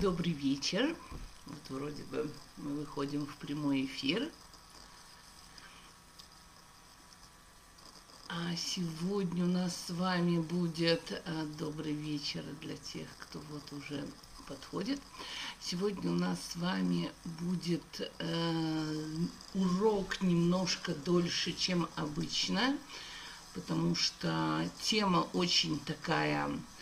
[0.00, 0.94] Добрый вечер.
[1.46, 4.30] Вот вроде бы мы выходим в прямой эфир.
[8.28, 14.06] А сегодня у нас с вами будет а, добрый вечер для тех, кто вот уже
[14.46, 15.00] подходит.
[15.60, 17.10] Сегодня у нас с вами
[17.40, 22.76] будет э, урок немножко дольше, чем обычно,
[23.54, 26.75] потому что тема очень такая э,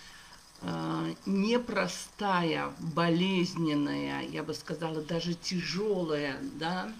[1.27, 6.93] непростая, болезненная, я бы сказала, даже тяжелая, да,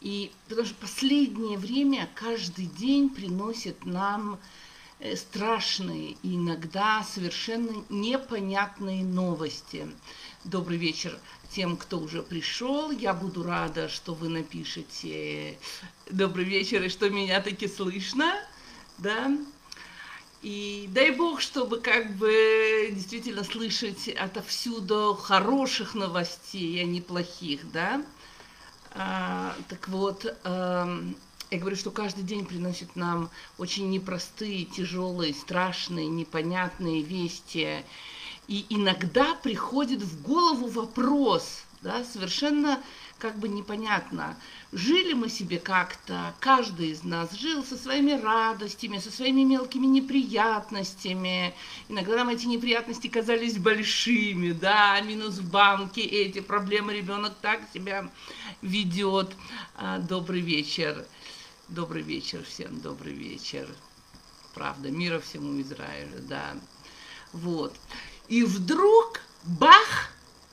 [0.00, 4.38] и потому что последнее время каждый день приносит нам
[5.00, 9.88] э, страшные иногда совершенно непонятные новости.
[10.44, 11.18] Добрый вечер
[11.50, 12.90] тем, кто уже пришел.
[12.90, 15.58] Я буду рада, что вы напишете
[16.10, 18.34] добрый вечер и что меня таки слышно,
[18.98, 19.30] да.
[20.42, 28.04] И дай бог, чтобы как бы действительно слышать отовсюду хороших новостей, а не плохих, да.
[28.92, 31.02] А, так вот, а,
[31.50, 37.84] я говорю, что каждый день приносит нам очень непростые, тяжелые, страшные, непонятные вести.
[38.46, 42.80] И иногда приходит в голову вопрос, да, совершенно
[43.18, 44.36] как бы непонятно,
[44.72, 51.54] жили мы себе как-то, каждый из нас жил со своими радостями, со своими мелкими неприятностями.
[51.88, 58.08] Иногда нам эти неприятности казались большими, да, минус в банке, эти проблемы, ребенок так себя
[58.62, 59.32] ведет.
[59.74, 61.04] А, добрый вечер,
[61.68, 63.68] добрый вечер всем, добрый вечер.
[64.54, 66.54] Правда, мира всему Израилю, да.
[67.32, 67.74] Вот.
[68.28, 70.10] И вдруг, бах,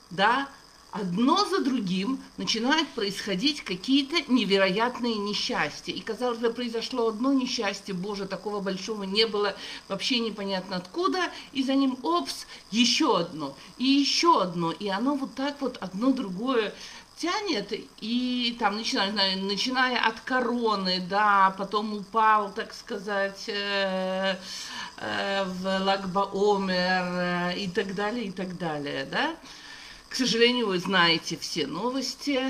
[0.09, 0.49] да,
[0.95, 5.91] одно за другим начинают происходить какие-то невероятные несчастья.
[5.91, 9.55] И, казалось бы, произошло одно несчастье, боже, такого большого не было,
[9.89, 11.19] вообще непонятно откуда,
[11.51, 16.11] и за ним, опс, еще одно, и еще одно, и оно вот так вот одно
[16.11, 16.73] другое
[17.17, 24.37] тянет, и там, начиная, начиная от короны, да, потом упал, так сказать, э,
[24.97, 29.35] э, в Лагбаомер э, и так далее, и так далее, да.
[30.15, 32.41] К сожалению, вы знаете все новости,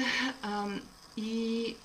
[1.15, 1.75] и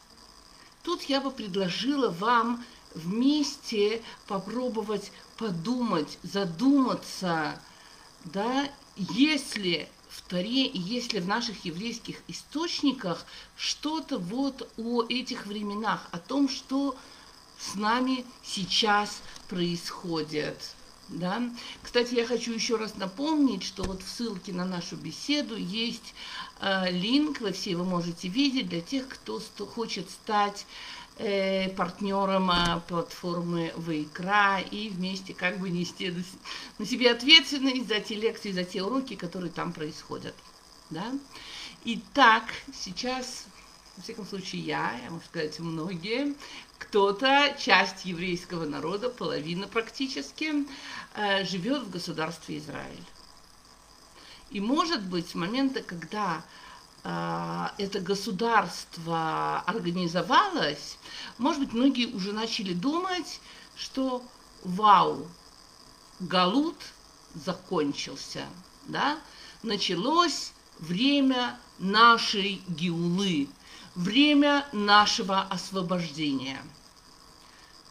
[0.82, 2.62] тут я бы предложила вам
[2.94, 7.58] вместе попробовать подумать, задуматься,
[8.24, 13.24] да, если в Таре, и если в наших еврейских источниках
[13.56, 16.94] что-то вот о этих временах, о том, что
[17.58, 20.74] с нами сейчас происходит.
[21.10, 21.43] Да?
[21.82, 26.15] Кстати, я хочу еще раз напомнить, что вот в ссылке на нашу беседу есть
[26.60, 30.66] э, линк, вы все его можете видеть, для тех, кто хочет стать
[31.19, 36.15] э, партнером э, платформы Вайкра и вместе как бы нести
[36.78, 40.34] на себе ответственность за те лекции, за те уроки, которые там происходят.
[40.91, 41.12] Да?
[41.84, 43.47] Итак, сейчас,
[43.97, 46.34] во всяком случае, я, я могу сказать, многие,
[46.78, 50.67] кто-то, часть еврейского народа, половина практически,
[51.15, 53.05] э, живет в государстве Израиль.
[54.51, 56.43] И может быть, с момента, когда
[57.03, 60.99] а, это государство организовалось,
[61.39, 63.41] может быть, многие уже начали думать,
[63.77, 64.22] что
[64.62, 65.27] вау,
[66.19, 66.77] Галут
[67.34, 68.45] закончился,
[68.87, 69.19] да,
[69.62, 73.49] началось время нашей геулы,
[73.95, 76.61] время нашего освобождения.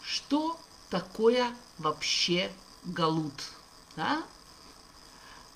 [0.01, 2.51] Что такое вообще
[2.83, 3.33] Галут?
[3.95, 4.23] Да?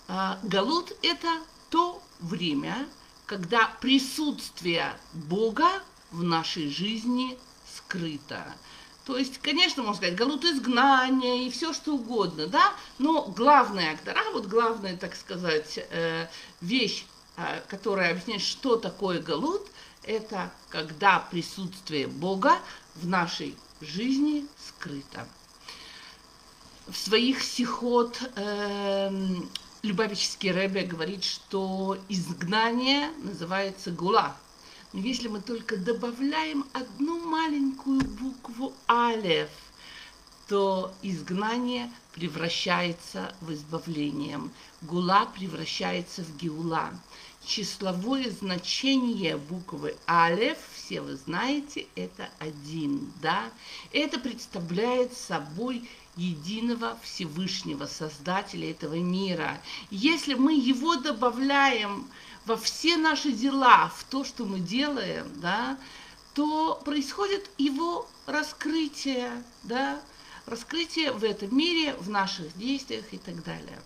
[0.08, 1.40] А, Галут– это
[1.70, 2.88] то время,
[3.26, 5.81] когда присутствие Бога
[6.12, 7.38] в нашей жизни
[7.75, 8.46] скрыто.
[9.06, 14.24] То есть, конечно, можно сказать, галут изгнания и все что угодно, да, но главная актора,
[14.31, 16.28] вот главная, так сказать, э,
[16.62, 17.06] вещь,
[17.36, 19.68] э, которая объясняет, что такое галут,
[20.06, 22.59] это когда присутствие Бога
[22.96, 25.28] в нашей жизни скрыто.
[26.88, 29.09] В своих сихот э,
[29.83, 34.33] Любавический Рэбе говорит, что изгнание называется гула.
[34.94, 39.50] Но если мы только добавляем одну маленькую букву алев,
[40.48, 44.54] то изгнание превращается в избавлением.
[44.83, 46.92] Гула превращается в геула.
[47.45, 53.51] Числовое значение буквы алев, все вы знаете, это один, да?
[53.92, 59.62] Это представляет собой единого Всевышнего Создателя этого мира.
[59.90, 62.07] Если мы его добавляем
[62.45, 65.78] во все наши дела, в то, что мы делаем, да,
[66.34, 70.01] то происходит его раскрытие, да,
[70.46, 73.80] раскрытие в этом мире, в наших действиях и так далее.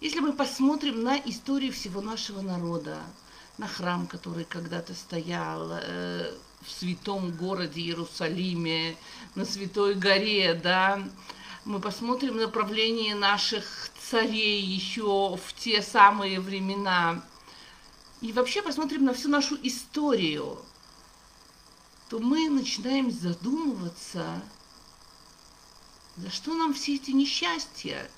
[0.00, 2.98] Если мы посмотрим на историю всего нашего народа,
[3.56, 8.96] на храм, который когда-то стоял э, в святом городе Иерусалиме,
[9.34, 11.02] на Святой горе, да,
[11.64, 17.24] мы посмотрим направление наших царей еще в те самые времена,
[18.20, 20.58] и вообще посмотрим на всю нашу историю,
[22.10, 24.42] то мы начинаем задумываться,
[26.18, 28.10] за что нам все эти несчастья,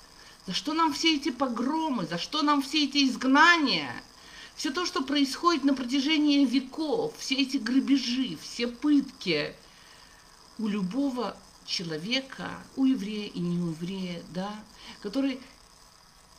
[0.49, 3.93] за что нам все эти погромы, за что нам все эти изгнания–
[4.55, 9.55] все то, что происходит на протяжении веков, все эти грабежи, все пытки
[10.57, 14.51] у любого человека, у еврея и не у еврея, да,
[15.01, 15.39] который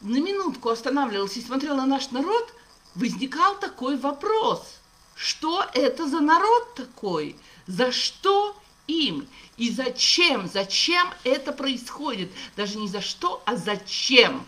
[0.00, 2.52] на минутку останавливался и смотрел на наш народ,
[2.96, 4.80] возникал такой вопрос.
[5.14, 7.36] Что это за народ такой?
[7.68, 8.59] За что
[8.90, 9.28] им?
[9.56, 10.48] И зачем?
[10.48, 12.30] Зачем это происходит?
[12.56, 14.46] Даже не за что, а зачем?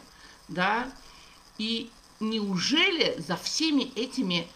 [0.49, 0.91] Да?
[1.59, 1.91] И
[2.21, 4.49] неужели за всеми этими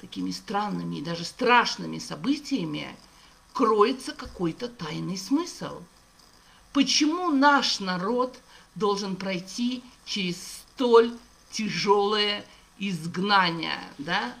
[0.00, 2.96] такими странными и даже страшными событиями
[3.52, 5.82] кроется какой-то тайный смысл?
[6.72, 8.38] Почему наш народ
[8.74, 11.16] должен пройти через столь
[11.50, 12.44] тяжелое
[12.78, 14.34] изгнание, да?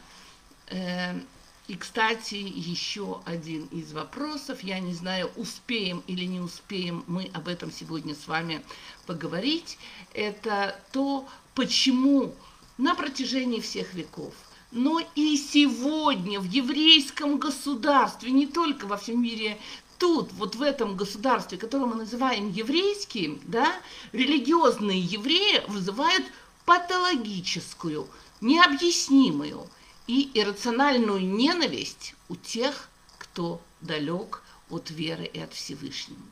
[1.68, 7.46] И, кстати, еще один из вопросов, я не знаю, успеем или не успеем мы об
[7.46, 8.62] этом сегодня с вами
[9.06, 9.78] поговорить,
[10.12, 12.34] это то, почему
[12.78, 14.34] на протяжении всех веков,
[14.72, 19.56] но и сегодня в еврейском государстве, не только во всем мире,
[19.98, 23.72] тут, вот в этом государстве, которое мы называем еврейским, да,
[24.10, 26.26] религиозные евреи вызывают
[26.64, 28.08] патологическую,
[28.40, 29.68] необъяснимую
[30.06, 32.88] и иррациональную ненависть у тех,
[33.18, 36.22] кто далек от веры и от Всевышнего.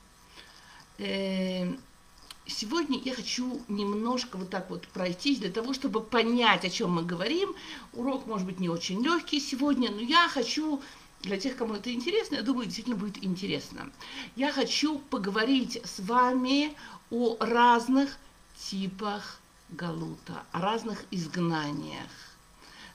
[0.98, 1.72] Э,
[2.50, 7.04] Сегодня я хочу немножко вот так вот пройтись для того, чтобы понять, о чем мы
[7.04, 7.54] говорим.
[7.92, 10.82] Урок может быть не очень легкий сегодня, но я хочу
[11.22, 13.90] для тех, кому это интересно, я думаю, действительно будет интересно.
[14.36, 16.74] Я хочу поговорить с вами
[17.10, 18.16] о разных
[18.58, 22.10] типах галута, о разных изгнаниях.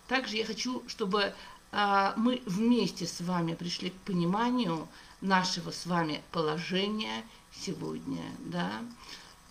[0.08, 1.34] Также я хочу, чтобы
[1.72, 4.88] а, мы вместе с вами пришли к пониманию
[5.22, 8.82] нашего с вами положения сегодня, да,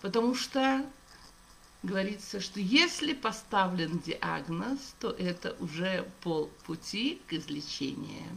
[0.05, 0.85] Потому что
[1.81, 8.29] говорится, что если поставлен диагноз, то это уже полпути к излечению.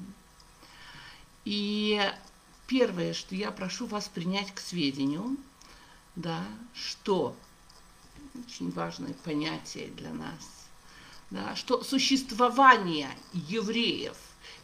[1.45, 2.01] И
[2.67, 5.37] первое, что я прошу вас принять к сведению,
[6.17, 6.43] да,
[6.73, 7.37] что
[8.35, 10.58] очень важное понятие для нас,
[11.31, 14.17] да, что существование евреев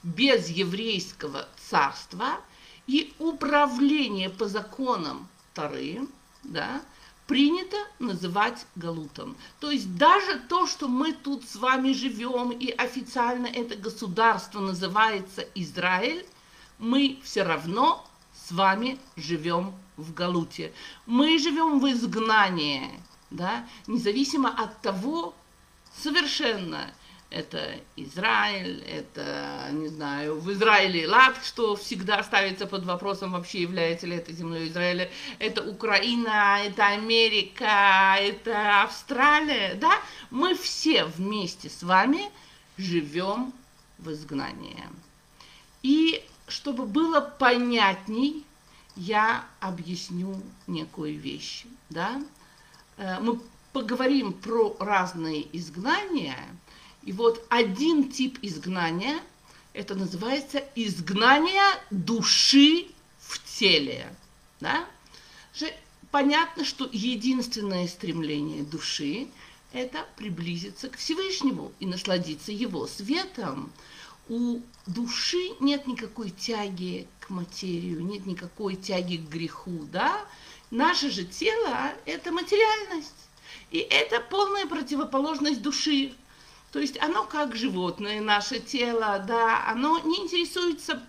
[0.03, 2.41] без еврейского царства
[2.87, 6.07] и управление по законам Тары,
[6.43, 6.83] да,
[7.27, 9.37] принято называть галутом.
[9.61, 15.43] То есть даже то, что мы тут с вами живем, и официально это государство называется
[15.55, 16.27] Израиль,
[16.79, 20.73] мы все равно с вами живем в галуте.
[21.07, 22.91] Мы живем в изгнании,
[23.31, 25.35] да, независимо от того,
[25.97, 26.93] совершенно–
[27.35, 34.07] это Израиль, это, не знаю, в Израиле лад, что всегда ставится под вопросом, вообще является
[34.07, 35.11] ли это земной Израиля,
[35.41, 39.99] это Украина, это Америка, это Австралия, да,
[40.31, 42.31] мы все вместе с вами
[42.79, 43.53] живем
[43.99, 44.85] в изгнании.
[45.83, 48.45] И чтобы было понятней,
[48.95, 52.23] я объясню некую вещь, да.
[52.97, 53.41] Э, мы
[53.75, 56.39] поговорим про разные изгнания–
[57.05, 59.21] и вот один тип изгнания,
[59.75, 62.89] это называется изгнание души
[63.21, 64.15] в теле.
[64.61, 64.87] Да?
[66.11, 69.29] Понятно, что единственное стремление души–
[69.73, 73.73] это приблизиться к Всевышнему и насладиться его светом.
[74.29, 80.25] У души нет никакой тяги к материю, нет никакой тяги к греху, да?
[80.71, 83.24] Наше же тело– это материальность.
[83.75, 86.15] И это полная противоположность души.
[86.71, 91.03] То есть оно как животное, наше тело, да, оно не интересуется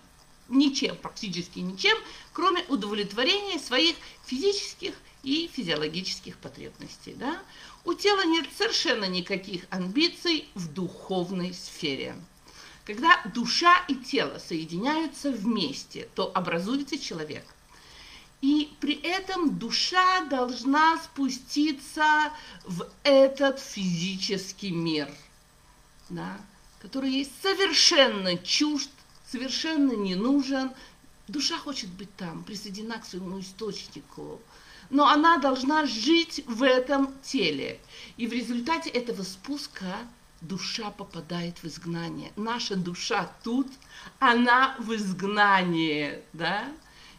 [0.48, 1.96] ничем, практически ничем,
[2.32, 3.94] кроме удовлетворения своих
[4.24, 7.14] физических и физиологических потребностей.
[7.14, 7.40] Да?
[7.84, 12.16] У тела нет совершенно никаких амбиций в духовной сфере.
[12.84, 17.44] Когда душа и тело соединяются вместе, то образуется человек.
[18.42, 22.04] И при этом душа должна спуститься
[22.64, 25.08] в этот физический мир–
[26.08, 26.36] да,
[26.80, 28.90] который ей совершенно чужд,
[29.26, 30.70] совершенно не нужен.
[31.28, 34.40] Душа хочет быть там, присоединена к своему источнику.
[34.88, 37.80] но она должна жить в этом теле.
[38.16, 39.96] И в результате этого спуска
[40.40, 42.30] душа попадает в изгнание.
[42.36, 43.66] Наша душа тут,
[44.20, 46.72] она в изгнании, да?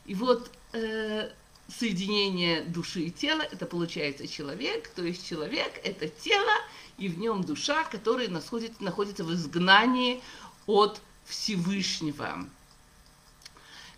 [0.05, 1.29] И вот э,
[1.67, 6.53] соединение души и тела, это получается человек, то есть человек– это тело,
[6.97, 10.21] и в нем душа, которая находится, находится в изгнании
[10.65, 12.47] от Всевышнего.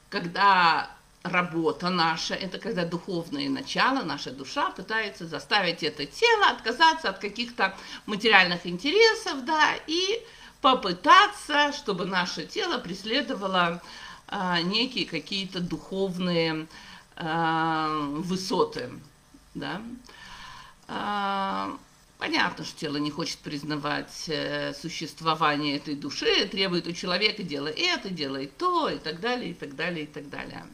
[0.10, 0.92] Когда
[1.24, 7.76] работа наша, это когда духовное начало, наша душа пытается заставить это тело отказаться от каких-то
[8.06, 10.22] материальных интересов, да, и
[10.62, 13.82] попытаться, чтобы наше тело преследовало а,
[14.64, 16.68] некие какие-то духовные
[17.16, 18.92] а, высоты,
[19.56, 19.82] да.
[20.88, 21.78] А,
[22.20, 28.10] Понятно, что тело не хочет признавать э, существование этой души, требует у человека делай это,
[28.10, 30.66] делай то, и так далее, и так далее, и так далее.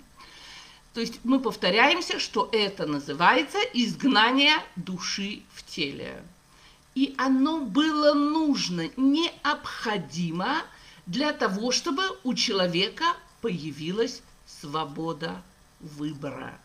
[0.96, 6.24] То есть мы повторяемся, что это называется изгнание души в теле.
[6.96, 10.64] И оно было нужно, необходимо
[11.06, 13.06] для того, чтобы у человека
[13.46, 15.44] появилась свобода
[15.80, 16.60] выбора.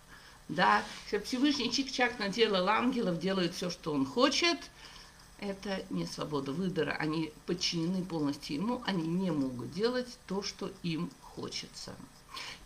[0.49, 0.83] Да,
[1.25, 4.57] Всевышний чик-чак наделал ангелов, делает все, что он хочет.
[5.41, 6.97] Это не свобода выбора.
[6.99, 11.95] Они подчинены полностью ему, они не могут делать то, что им хочется.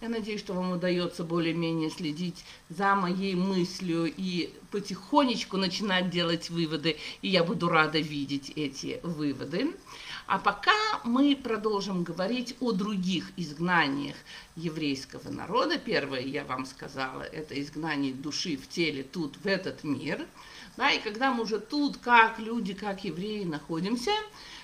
[0.00, 6.98] Я надеюсь, что вам удается более-менее следить за моей мыслью и потихонечку начинать делать выводы,
[7.20, 9.74] и я буду рада видеть эти выводы.
[10.26, 10.72] А пока
[11.04, 14.16] мы продолжим говорить о других изгнаниях
[14.56, 15.78] еврейского народа.
[15.78, 20.26] Первое, я вам сказала, это изгнание души в теле тут, в этот мир.
[20.76, 24.12] Да, и когда мы уже тут, как люди, как евреи находимся,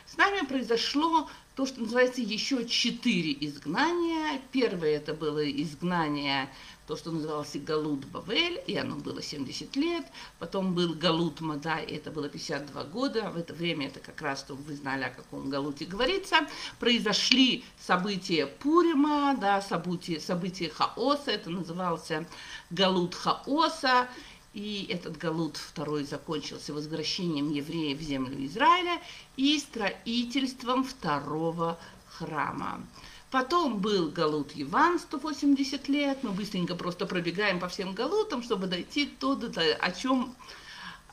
[0.06, 4.40] с нами произошло то, что называется еще четыре изгнания.
[4.50, 6.48] Первое это было изгнание
[6.90, 10.04] то, что называлось Галут Бавель, и оно было 70 лет.
[10.40, 13.30] Потом был Галут Мадай, и это было 52 года.
[13.30, 16.48] В это время, это как раз, чтобы вы знали, о каком Галуте говорится,
[16.80, 22.26] произошли события Пурима, да, события, события Хаоса, это назывался
[22.70, 24.08] Галут Хаоса,
[24.52, 29.00] и этот Галут второй закончился возвращением евреев в землю Израиля
[29.36, 31.78] и строительством второго
[32.08, 32.84] храма.
[33.30, 36.18] Потом был Галут Иван, 180 лет.
[36.22, 40.34] Мы быстренько просто пробегаем по всем Галутам, чтобы дойти туда, о чем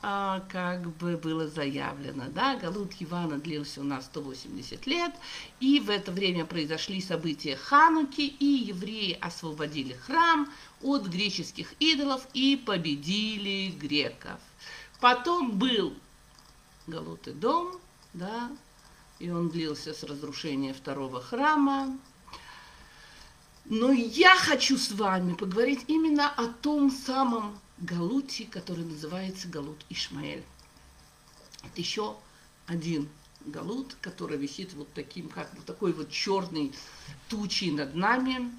[0.02, 2.24] а, как бы было заявлено.
[2.34, 2.56] Да?
[2.56, 5.14] Галут Ивана длился у нас 180 лет,
[5.60, 12.56] и в это время произошли события Хануки, и евреи освободили храм от греческих идолов и
[12.56, 14.40] победили греков.
[15.00, 15.94] Потом был
[16.88, 17.78] Галут и дом,
[18.12, 18.50] да,
[19.18, 21.98] и он длился с разрушения второго храма.
[23.70, 30.42] Но я хочу с вами поговорить именно о том самом Галуте, который называется Галут Ишмаэль.
[31.62, 32.16] Это еще
[32.66, 33.10] один
[33.44, 36.72] Галут, который висит вот таким, как вот такой вот черной
[37.28, 38.50] тучей над нами.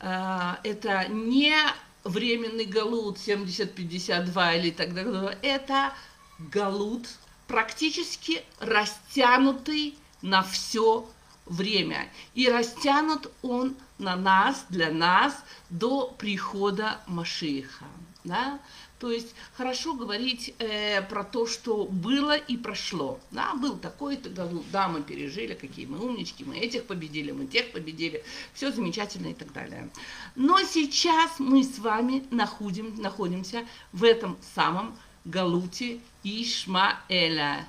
[0.00, 1.54] А, это не
[2.04, 5.38] временный Галут 70-52 или так далее.
[5.42, 5.92] Это
[6.38, 7.06] Галут,
[7.46, 11.06] практически растянутый на все
[11.44, 12.10] время.
[12.32, 17.86] И растянут он на нас, для нас, до прихода Машиха.
[18.24, 18.60] Да?
[18.98, 23.20] То есть хорошо говорить э, про то, что было и прошло.
[23.30, 27.72] Да, был такой-то Галут, да, мы пережили, какие мы умнички, мы этих победили, мы тех
[27.72, 28.24] победили,
[28.54, 29.90] все замечательно и так далее.
[30.34, 37.68] Но сейчас мы с вами находим, находимся в этом самом Галуте Ишмаэля.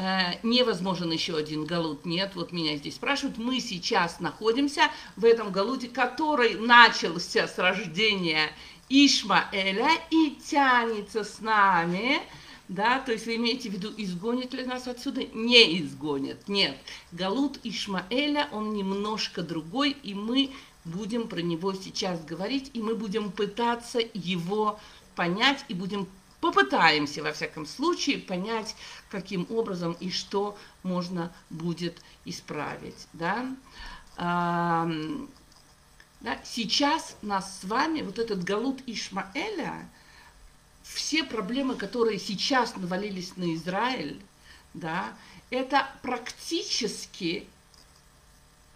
[0.00, 2.04] Э, невозможен еще один галут.
[2.04, 3.36] Нет, вот меня здесь спрашивают.
[3.36, 4.82] Мы сейчас находимся
[5.16, 8.48] в этом галуте, который начался с рождения
[8.88, 12.20] Ишмаэля и тянется с нами.
[12.68, 15.24] Да, то есть вы имеете в виду, изгонит ли нас отсюда?
[15.34, 16.78] Не изгонит, нет.
[17.10, 20.50] Галут Ишмаэля, он немножко другой, и мы
[20.84, 24.78] будем про него сейчас говорить, и мы будем пытаться его
[25.16, 26.06] понять, и будем
[26.40, 28.74] попытаемся, во всяком случае, понять,
[29.10, 33.06] каким образом и что можно будет исправить.
[33.12, 33.54] Да?
[34.16, 34.88] Да?
[36.44, 39.88] Сейчас нас с вами, вот этот Галут Ишмаэля,
[40.82, 44.20] все проблемы, которые сейчас навалились на Израиль,
[44.74, 45.14] да,
[45.50, 47.46] это практически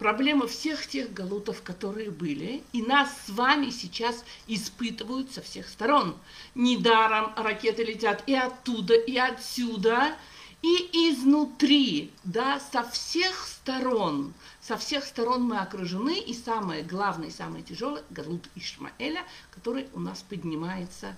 [0.03, 6.17] проблема всех тех галутов, которые были, и нас с вами сейчас испытывают со всех сторон.
[6.55, 10.13] Недаром ракеты летят и оттуда, и отсюда,
[10.61, 10.75] и
[11.09, 18.03] изнутри, да, со всех сторон, со всех сторон мы окружены, и самое главное, самое тяжелое,
[18.09, 21.15] Галут Ишмаэля, который у нас поднимается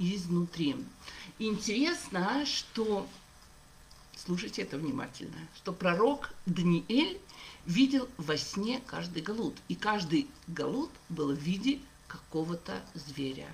[0.00, 0.74] изнутри.
[1.38, 3.06] Интересно, что,
[4.16, 7.20] слушайте это внимательно, что пророк Даниэль
[7.66, 13.48] видел во сне каждый галут, и каждый галут был в виде какого-то зверя.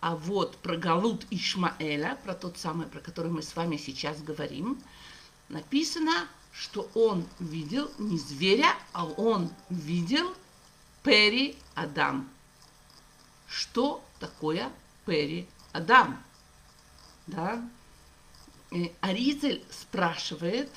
[0.00, 4.80] А вот про Галут Ишмаэля, про тот самый, про который мы с вами сейчас говорим,
[5.48, 10.34] написано, что он видел не зверя, а он видел
[11.02, 12.28] Пери Адам.
[13.48, 14.70] Что такое
[15.04, 16.22] Пери Адам?
[17.26, 17.68] Да?
[18.70, 20.70] И Аризель спрашивает,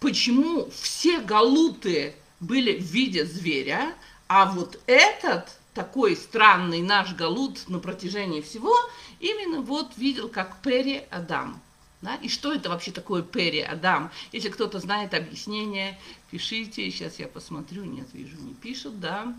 [0.00, 3.94] почему все галуты были в виде зверя,
[4.26, 8.74] а вот этот такой странный наш Галут на протяжении всего,
[9.20, 11.60] именно вот видел как Пери Адам.
[12.02, 12.16] Да?
[12.16, 14.10] И что это вообще такое Пери Адам?
[14.32, 15.98] Если кто-то знает объяснение,
[16.30, 16.90] пишите.
[16.90, 17.84] Сейчас я посмотрю.
[17.84, 19.34] Нет, вижу, не пишут, да.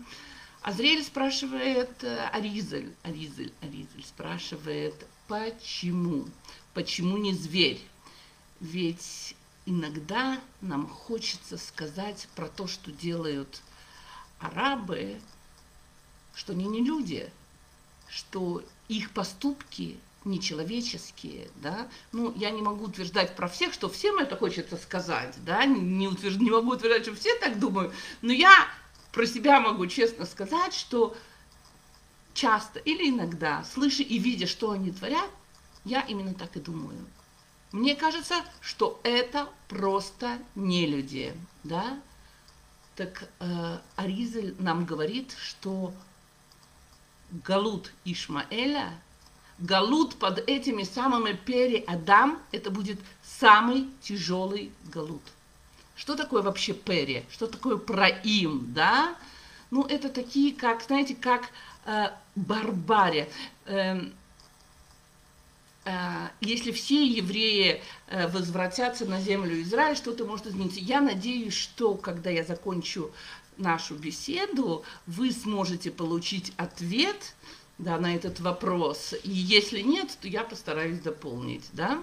[0.62, 4.94] Азриэль спрашивает, э, Аризель, Аризель, Аризель спрашивает,
[5.26, 6.26] почему?
[6.72, 7.80] Почему не зверь?
[8.60, 9.34] Ведь
[9.66, 13.62] иногда нам хочется сказать про то, что делают
[14.40, 15.20] арабы,
[16.34, 17.30] что они не люди,
[18.08, 24.36] что их поступки нечеловеческие, да, ну, я не могу утверждать про всех, что всем это
[24.36, 26.38] хочется сказать, да, не, утвержд...
[26.38, 28.52] не могу утверждать, что все так думают, но я
[29.10, 31.16] про себя могу честно сказать, что
[32.34, 35.28] часто или иногда, слыша и видя, что они творят,
[35.84, 37.04] я именно так и думаю.
[37.72, 41.98] Мне кажется, что это просто не люди, да.
[42.96, 45.94] Так э, Аризель нам говорит, что
[47.30, 48.92] Галут Ишмаэля,
[49.58, 55.22] Галут под этими самыми пери Адам, это будет самый тяжелый Галут.
[55.96, 57.24] Что такое вообще пери?
[57.30, 59.16] Что такое проим, да?
[59.70, 61.48] Ну, это такие, как, знаете, как
[61.86, 63.28] э, барбария.
[63.64, 64.10] Э, э,
[66.40, 70.78] если все евреи э, возвратятся на землю Израиля, что-то может измениться.
[70.78, 73.10] Я надеюсь, что когда я закончу
[73.56, 77.34] нашу беседу, вы сможете получить ответ
[77.78, 79.14] да, на этот вопрос.
[79.24, 81.68] И если нет, то я постараюсь дополнить.
[81.72, 82.02] Да?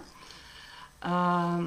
[1.01, 1.63] А,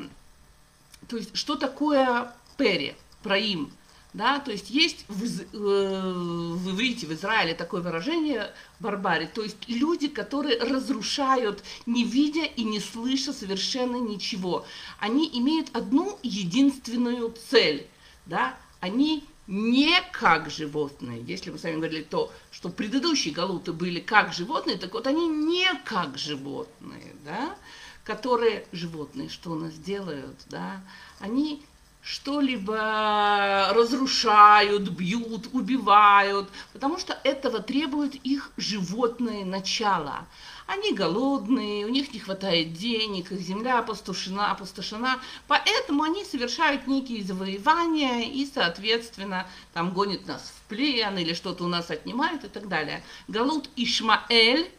[1.08, 3.72] то есть, что такое пери, проим?
[4.12, 5.14] Да, то есть есть э,
[5.54, 12.62] вы видите в Израиле такое выражение барбари, то есть люди, которые разрушают, не видя и
[12.62, 14.66] не слыша совершенно ничего.
[14.98, 17.86] Они имеют одну единственную цель,
[18.26, 21.22] да, они не как животные.
[21.26, 25.26] Если мы с вами говорили то, что предыдущие галуты были как животные, так вот они
[25.26, 27.56] не как животные, да,
[28.04, 30.82] которые животные, что у нас делают, да,
[31.18, 31.64] они
[32.02, 40.26] что-либо разрушают, бьют, убивают, потому что этого требует их животное начало.
[40.66, 47.22] Они голодные, у них не хватает денег, их земля опустошена, опустошена, поэтому они совершают некие
[47.22, 52.68] завоевания и, соответственно, там гонят нас в плен или что-то у нас отнимают и так
[52.68, 53.04] далее.
[53.28, 54.70] Галут Ишмаэль,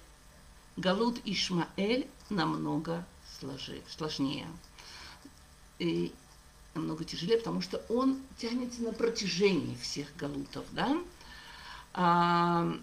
[0.75, 3.05] Галут Ишмаэль намного
[3.39, 4.47] сложнее.
[6.75, 10.97] Намного тяжелее, потому что он тянется на протяжении всех галутов, да.
[11.93, 12.73] А,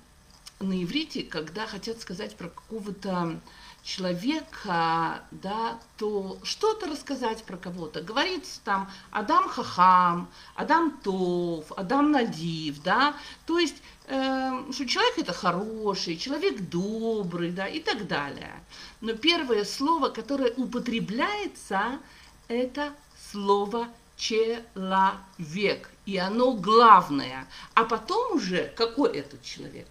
[0.60, 3.40] на иврите, когда хотят сказать про какого-то
[3.82, 8.02] человека, да, то что-то рассказать про кого-то.
[8.02, 15.32] Говорится там Адам Хахам, Адам Тов, Адам Надив, да, то есть, э, что человек это
[15.32, 18.62] хороший, человек добрый, да, и так далее.
[19.00, 22.00] Но первое слово, которое употребляется,
[22.48, 22.92] это
[23.30, 27.46] слово человек, и оно главное.
[27.74, 29.88] А потом уже, какой этот человек?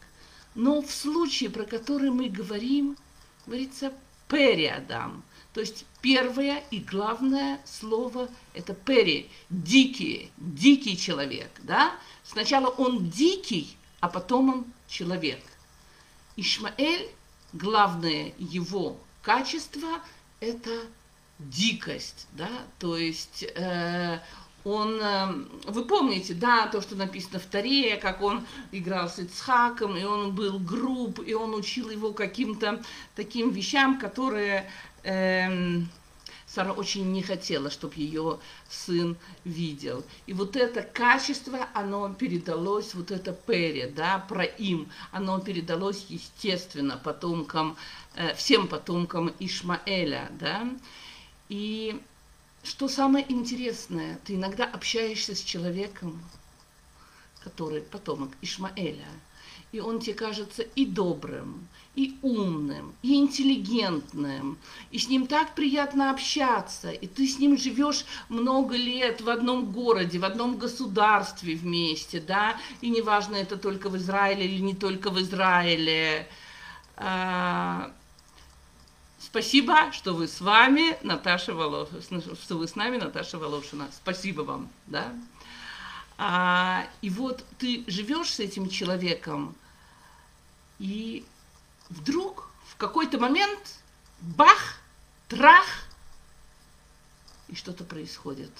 [0.55, 2.97] Но в случае, про который мы говорим,
[3.45, 3.93] говорится
[4.27, 5.23] периадам.
[5.53, 11.49] То есть первое и главное слово это пери, дикий, дикий человек.
[11.63, 11.91] Да?
[12.23, 15.43] Сначала он дикий, а потом он человек.
[16.35, 17.09] Ишмаэль,
[17.51, 20.01] главное его качество–
[20.39, 20.85] это
[21.39, 22.49] дикость, да,
[22.79, 24.19] то есть э,
[24.65, 25.33] он, э,
[25.67, 30.35] вы помните, да, то, что написано в Таре, как он играл с Ицхаком, и он
[30.35, 32.83] был груб, и он учил его каким-то
[33.15, 34.69] таким вещам, которые
[35.03, 35.81] э,
[36.49, 40.03] Сара очень не хотела, чтобы ее сын видел.
[40.25, 46.97] И вот это качество, оно передалось, вот это пере, да, про им, оно передалось, естественно,
[46.97, 47.77] потомкам,
[48.15, 50.67] э, всем потомкам Ишмаэля, да.
[51.49, 51.99] И
[52.63, 56.21] что самое интересное, ты иногда общаешься с человеком,
[57.43, 59.07] который потомок Ишмаэля,
[59.71, 64.57] и он тебе кажется и добрым, и умным, и интеллигентным,
[64.91, 69.71] и с ним так приятно общаться, и ты с ним живешь много лет в одном
[69.71, 75.09] городе, в одном государстве вместе, да, и неважно, это только в Израиле или не только
[75.09, 76.27] в Израиле.
[79.31, 83.87] Спасибо, что вы с вами, Наташа Волошина, что вы с нами, Наташа Волошина.
[83.95, 85.13] Спасибо вам, да.
[86.17, 89.55] А, и вот ты живешь с этим человеком,
[90.79, 91.23] и
[91.89, 93.77] вдруг в какой-то момент
[94.19, 94.79] бах,
[95.27, 95.67] трах,
[97.49, 98.51] и что-то происходит.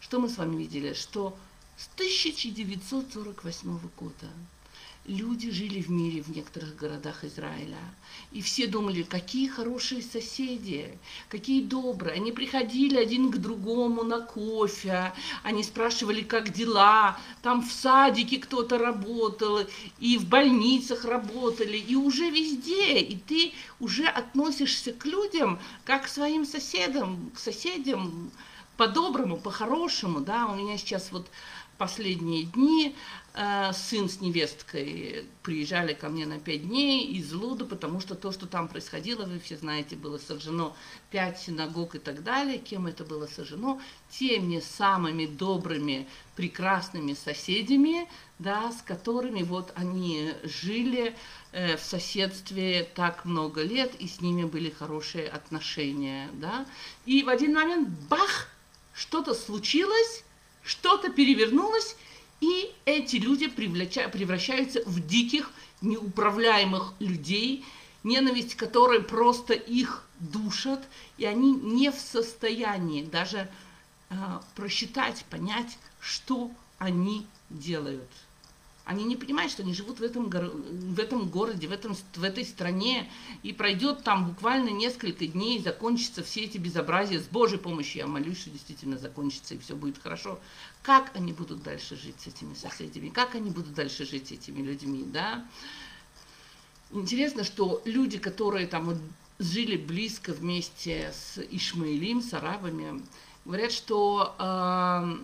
[0.00, 0.92] Что мы с вами видели?
[0.92, 1.34] Что
[1.78, 4.28] с 1948 года
[5.06, 7.78] люди жили в мире в некоторых городах Израиля.
[8.32, 12.14] И все думали, какие хорошие соседи, какие добрые.
[12.14, 15.12] Они приходили один к другому на кофе,
[15.42, 17.18] они спрашивали, как дела.
[17.42, 19.60] Там в садике кто-то работал,
[19.98, 22.98] и в больницах работали, и уже везде.
[23.00, 28.30] И ты уже относишься к людям, как к своим соседям, к соседям
[28.76, 30.20] по-доброму, по-хорошему.
[30.20, 30.46] Да?
[30.46, 31.26] У меня сейчас вот
[31.78, 32.94] последние дни
[33.34, 38.32] э, сын с невесткой приезжали ко мне на пять дней из Луда, потому что то,
[38.32, 40.76] что там происходило, вы все знаете, было сожжено
[41.10, 42.58] пять синагог и так далее.
[42.58, 43.80] Кем это было сожжено?
[44.10, 48.08] Теми самыми добрыми, прекрасными соседями,
[48.38, 51.14] да, с которыми вот они жили
[51.52, 56.28] э, в соседстве так много лет, и с ними были хорошие отношения.
[56.34, 56.66] Да.
[57.06, 58.48] И в один момент, бах,
[58.94, 60.24] что-то случилось,
[60.64, 61.96] что-то перевернулось,
[62.40, 65.50] и эти люди превращаются в диких,
[65.80, 67.64] неуправляемых людей,
[68.02, 70.86] ненависть которой просто их душат,
[71.18, 73.48] и они не в состоянии даже
[74.10, 74.14] э,
[74.54, 78.10] просчитать, понять, что они делают.
[78.84, 82.44] Они не понимают, что они живут в этом, в этом городе, в, этом, в этой
[82.44, 83.10] стране,
[83.42, 87.18] и пройдет там буквально несколько дней, закончатся все эти безобразия.
[87.18, 90.38] С Божьей помощью я молюсь, что действительно закончится, и все будет хорошо.
[90.82, 93.08] Как они будут дальше жить с этими соседями?
[93.08, 95.46] Как они будут дальше жить с этими людьми, да?
[96.90, 98.98] Интересно, что люди, которые там
[99.38, 103.02] жили близко вместе с Ишмаилим, с арабами,
[103.46, 105.16] говорят, что Э,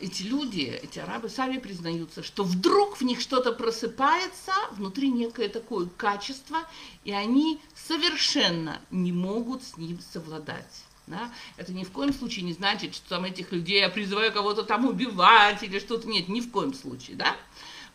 [0.00, 5.86] эти люди, эти арабы сами признаются, что вдруг в них что-то просыпается, внутри некое такое
[5.96, 6.58] качество,
[7.04, 10.84] и они совершенно не могут с ним совладать.
[11.06, 11.30] Да?
[11.56, 14.86] Это ни в коем случае не значит, что там этих людей я призываю кого-то там
[14.86, 16.08] убивать или что-то.
[16.08, 17.16] Нет, ни в коем случае.
[17.16, 17.36] Да?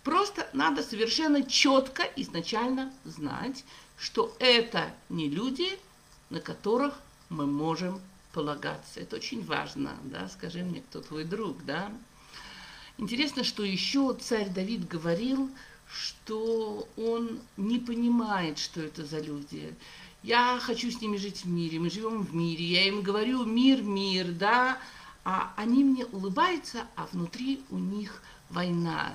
[0.03, 3.63] Просто надо совершенно четко изначально знать,
[3.97, 5.79] что это не люди,
[6.29, 7.99] на которых мы можем
[8.35, 8.99] полагаться.
[8.99, 11.89] Это очень важно, да, скажи мне, кто твой друг, да.
[12.97, 15.49] Интересно, что еще царь Давид говорил,
[15.87, 19.73] что он не понимает, что это за люди.
[20.21, 23.81] Я хочу с ними жить в мире, мы живем в мире, я им говорю мир,
[23.81, 24.79] мир, да,
[25.23, 29.13] а они мне улыбаются, а внутри у них война.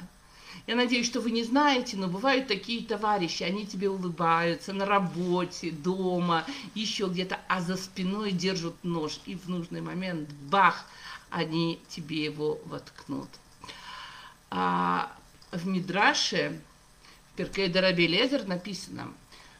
[0.66, 5.70] Я надеюсь, что вы не знаете, но бывают такие товарищи, они тебе улыбаются на работе,
[5.70, 10.84] дома, еще где-то, а за спиной держат нож, и в нужный момент, бах,
[11.30, 13.28] они тебе его воткнут.
[14.50, 15.12] А
[15.52, 16.60] в Мидраше,
[17.32, 19.12] в Перкей Лезер написано,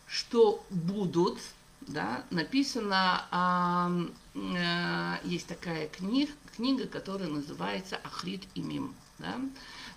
[0.06, 1.38] что будут,
[1.80, 3.90] да, написано, а,
[4.34, 8.94] а, есть такая книга, книга, которая называется Ахрит и Мим.
[9.20, 9.40] Да?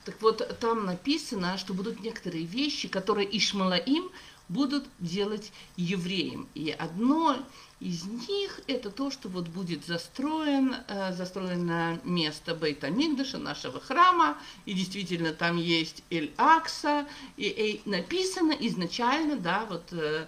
[0.05, 4.11] Так вот, там написано, что будут некоторые вещи, которые Ишмалаим
[4.49, 6.47] будут делать евреям.
[6.53, 7.37] И одно
[7.79, 14.37] из них это то, что вот будет застроен, э, застроено место Бейта Мигдаша, нашего храма,
[14.65, 17.07] и действительно там есть Эль-Акса,
[17.37, 17.47] и,
[17.85, 20.27] и написано изначально, да, вот э,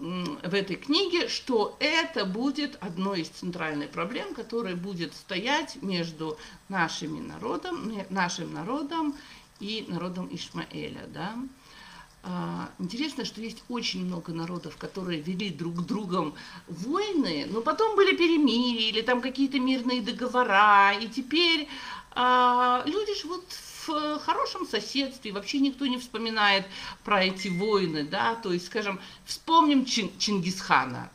[0.00, 7.20] в этой книге, что это будет одной из центральных проблем, которая будет стоять между нашими
[7.20, 9.14] народом, нашим народом
[9.60, 11.06] и народом Ишмаэля.
[11.08, 11.34] Да?
[12.22, 16.34] А, интересно, что есть очень много народов, которые вели друг с другом
[16.66, 21.68] войны, но потом были перемирия или там какие-то мирные договора, и теперь
[22.12, 23.44] а, люди живут
[23.86, 26.66] в хорошем соседстве, вообще никто не вспоминает
[27.04, 31.10] про эти войны, да, то есть, скажем, вспомним Чин Чингисхана.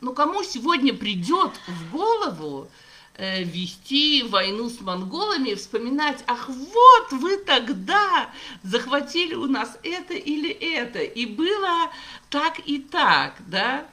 [0.00, 2.68] Ну, кому сегодня придет в голову
[3.16, 8.30] э, вести войну с монголами и вспоминать, ах, вот вы тогда
[8.62, 11.90] захватили у нас это или это, и было
[12.28, 13.86] так и так, да,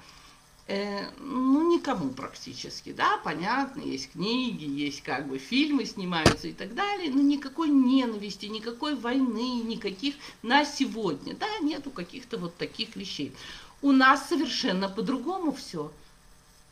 [0.72, 6.74] э, ну, никому практически, да, понятно, есть книги, есть как бы фильмы снимаются и так
[6.74, 13.36] далее, но никакой ненависти, никакой войны, никаких на сегодня, да, нету каких-то вот таких вещей.
[13.82, 15.92] У нас совершенно по-другому все.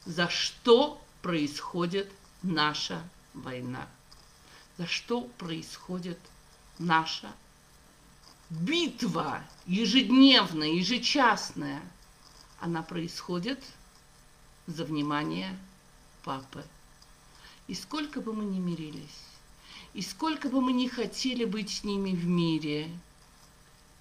[0.06, 2.10] За что происходит
[2.42, 3.02] наша
[3.34, 3.86] война?
[4.78, 6.20] За что происходит
[6.78, 7.34] наша
[8.50, 11.82] битва ежедневная, ежечасная?
[12.62, 13.60] Она происходит
[14.70, 15.58] за внимание
[16.24, 16.64] папы.
[17.68, 19.26] И сколько бы мы ни мирились,
[19.94, 22.90] и сколько бы мы ни хотели быть с ними в мире,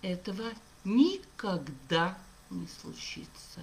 [0.02, 0.52] этого
[0.84, 2.18] никогда
[2.50, 3.60] не случится.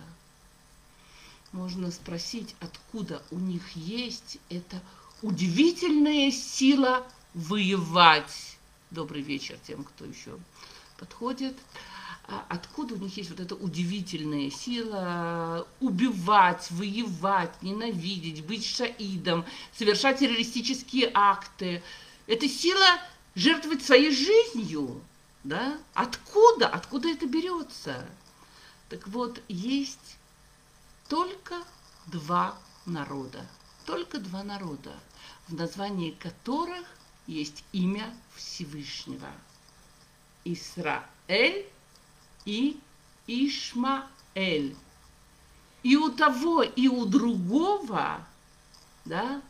[1.51, 4.81] Можно спросить, откуда у них есть эта
[5.21, 8.57] удивительная сила воевать.
[8.91, 10.37] Добрый вечер тем, кто еще
[10.97, 11.55] подходит.
[12.27, 19.45] А откуда у них есть вот эта удивительная сила убивать, воевать, ненавидеть, быть шаидом,
[19.77, 21.83] совершать террористические акты.
[22.25, 22.99] Это сила
[23.35, 25.01] жертвовать своей жизнью.
[25.43, 25.77] Да?
[25.93, 26.67] Откуда?
[26.67, 28.03] Откуда это берется?
[28.89, 30.17] Так вот, есть
[31.07, 31.61] только
[32.07, 32.57] два
[32.87, 33.45] народа.
[33.85, 34.93] Только два народа,
[35.47, 36.87] в названии которых
[37.27, 39.29] есть имя Всевышнего.
[40.43, 41.67] Исраэль
[42.45, 42.79] и
[43.27, 44.75] Ишмаэль.
[45.83, 48.25] И у того, и у другого,
[49.05, 49.41] да,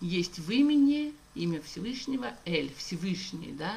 [0.00, 3.74] есть в имени имя Всевышнего Эль, Всевышний, да.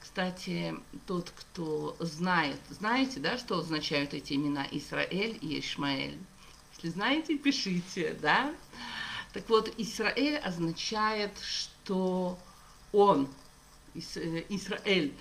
[0.00, 0.74] Кстати,
[1.06, 6.18] тот, кто знает, знаете, да, что означают эти имена Исраэль и Ишмаэль?
[6.76, 8.54] Если знаете, пишите, да.
[9.32, 12.38] Так вот, Израиль означает, что
[12.92, 13.28] он,
[13.94, 15.12] э, Израиль,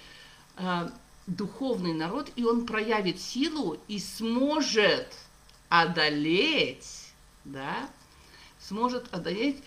[0.57, 0.89] э,
[1.27, 5.13] духовный народ, и он проявит силу и сможет
[5.69, 7.11] одолеть,
[7.43, 7.89] да,
[8.59, 9.61] сможет одолеть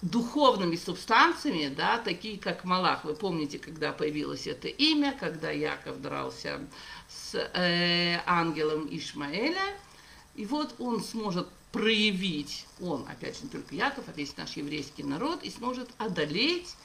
[0.00, 3.04] духовными субстанциями, да, такие как Малах.
[3.04, 6.60] Вы помните, когда появилось это имя, когда Яков дрался
[7.08, 9.76] с э, ангелом Ишмаэля,
[10.36, 15.02] и вот он сможет проявить, он, опять же, не только Яков, а весь наш еврейский
[15.02, 16.76] народ, и сможет одолеть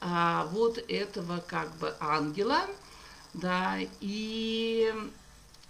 [0.00, 2.60] а, вот этого как бы ангела,
[3.34, 4.92] да, и,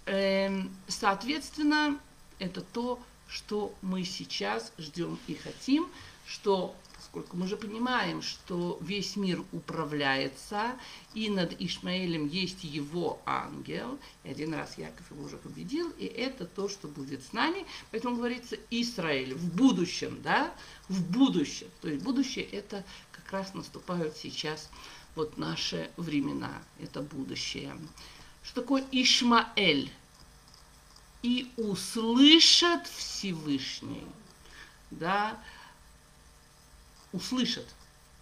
[0.06, 1.98] э, соответственно,
[2.38, 5.88] это то, что мы сейчас ждем и хотим,
[6.26, 10.76] что поскольку мы же понимаем, что весь мир управляется,
[11.14, 16.46] и над Ишмаэлем есть его ангел, и один раз Яков его уже победил, и это
[16.46, 20.54] то, что будет с нами, поэтому говорится Израиль в будущем, да,
[20.88, 24.70] в будущем, то есть будущее это как раз наступают сейчас
[25.14, 27.76] вот наши времена, это будущее.
[28.42, 29.92] Что такое Ишмаэль?
[31.22, 34.06] И услышат Всевышний,
[34.90, 35.38] да,
[37.12, 37.66] услышат.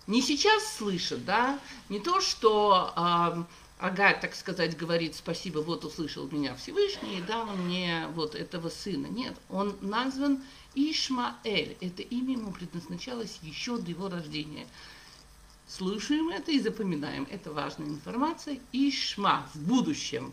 [0.08, 3.44] Не сейчас слышат, да, не то, что э,
[3.78, 9.06] Агарь, так сказать, говорит, спасибо, вот услышал меня Всевышний и дал мне вот этого сына.
[9.06, 10.42] Нет, он назван
[10.74, 11.76] Ишмаэль.
[11.80, 14.66] Это имя ему предназначалось еще до его рождения.
[15.68, 17.28] Слушаем это и запоминаем.
[17.30, 18.58] Это важная информация.
[18.72, 20.32] Ишма в будущем.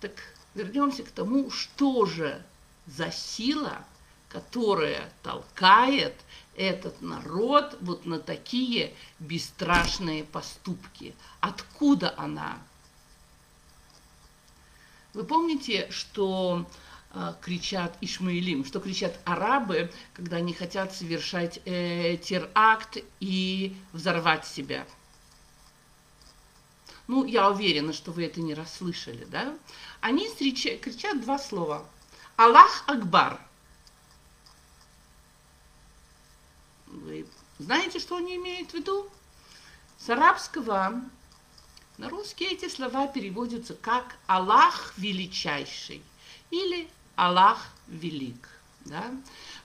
[0.00, 0.12] Так
[0.54, 2.40] вернемся к тому, что же
[2.86, 3.84] за сила,
[4.28, 6.14] которая толкает
[6.54, 11.14] этот народ вот на такие бесстрашные поступки.
[11.40, 12.58] Откуда она?
[15.14, 16.64] Вы помните, что
[17.40, 24.86] кричат Ишмаилим, что кричат арабы, когда они хотят совершать э, теракт и взорвать себя?
[27.06, 29.56] Ну, я уверена, что вы это не расслышали, да?
[30.00, 31.86] Они кричат два слова.
[32.36, 33.40] Аллах Акбар–
[36.86, 37.26] Вы
[37.58, 39.08] знаете, что они имеют в виду?
[39.98, 41.02] С арабского
[41.98, 46.02] на русский эти слова переводятся как «Аллах величайший»
[46.50, 48.48] или «Аллах велик».
[48.84, 49.10] Да?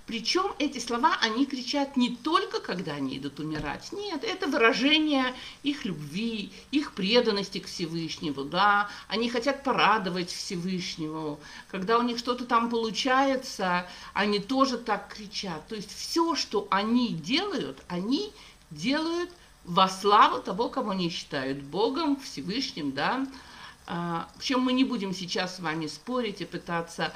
[0.08, 3.92] Причем эти слова они кричат не только, когда они идут умирать.
[3.92, 5.34] Нет, это выражение
[5.64, 8.44] их любви, их преданности к Всевышнему.
[8.44, 8.90] Да?
[9.08, 11.40] Они хотят порадовать Всевышнему.
[11.70, 15.68] Когда у них что-то там получается, они тоже так кричат.
[15.68, 18.34] То есть все, что они делают, они
[18.72, 19.30] делают
[19.64, 23.28] во славу того, кого они считают Богом, Всевышним, да,
[23.88, 27.14] а, Причем мы не будем сейчас с вами спорить и пытаться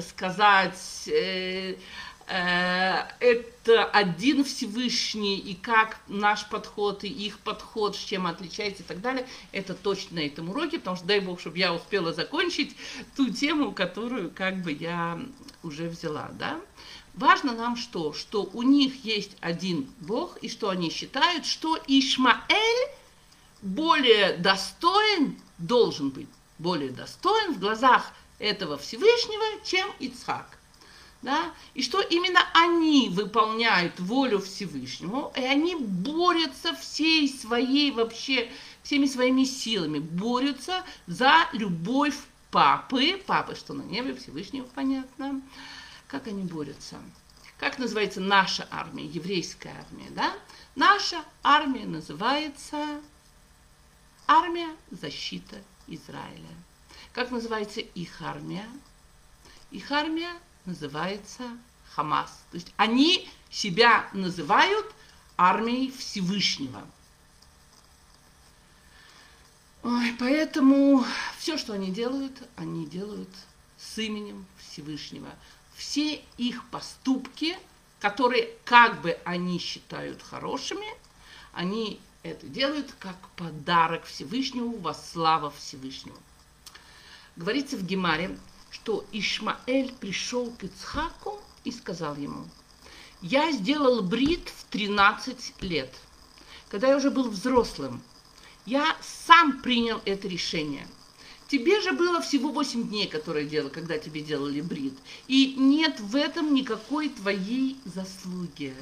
[0.00, 1.76] сказать, э,
[2.26, 8.86] э, это один Всевышний, и как наш подход и их подход, с чем отличается и
[8.86, 12.76] так далее, это точно на этом уроке, потому что дай Бог, чтобы я успела закончить
[13.16, 15.18] ту тему, которую как бы я
[15.62, 16.60] уже взяла, да.
[17.14, 18.12] Важно нам что?
[18.12, 22.90] Что у них есть один Бог, и что они считают, что Ишмаэль
[23.62, 26.28] более достоин, должен быть
[26.58, 30.58] более достоин в глазах этого Всевышнего, чем Ицхак.
[31.20, 31.52] Да?
[31.74, 38.50] И что именно они выполняют волю Всевышнему, и они борются всей своей вообще,
[38.84, 42.16] всеми своими силами, борются за любовь
[42.52, 45.42] папы, папы, что на небе, Всевышнего, понятно,
[46.06, 46.96] как они борются.
[47.58, 50.32] Как называется наша армия, еврейская армия, да?
[50.76, 53.00] Наша армия называется
[54.28, 55.56] армия защита
[55.88, 56.54] Израиля.
[57.12, 58.68] Как называется их армия?
[59.70, 60.32] Их армия
[60.64, 61.44] называется
[61.94, 62.42] Хамас.
[62.50, 64.86] То есть они себя называют
[65.36, 66.82] армией Всевышнего.
[69.82, 71.04] Ой, поэтому
[71.38, 73.28] все, что они делают, они делают
[73.78, 75.30] с именем Всевышнего.
[75.74, 77.56] Все их поступки,
[78.00, 80.86] которые как бы они считают хорошими,
[81.52, 86.18] они это делают как подарок Всевышнему во славу Всевышнего.
[87.38, 88.36] Говорится в Гемаре,
[88.68, 92.44] что Ишмаэль пришел к Ицхаку и сказал ему,
[93.22, 95.94] я сделал брит в 13 лет,
[96.68, 98.02] когда я уже был взрослым.
[98.66, 100.88] Я сам принял это решение.
[101.46, 104.98] Тебе же было всего 8 дней, которые делал, когда тебе делали брит.
[105.28, 108.74] И нет в этом никакой твоей заслуги.